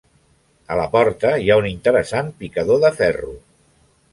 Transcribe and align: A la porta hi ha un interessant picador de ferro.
A 0.75 0.77
la 0.79 0.85
porta 0.95 1.33
hi 1.43 1.51
ha 1.51 1.57
un 1.63 1.67
interessant 1.73 2.33
picador 2.41 2.83
de 2.87 2.93
ferro. 3.03 3.31